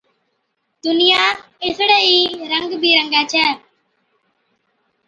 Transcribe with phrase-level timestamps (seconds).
[0.83, 1.23] دُنِيا
[1.63, 2.15] اُسڙِي ئي
[2.51, 3.47] رنگ بہ رنگِي هُوِي۔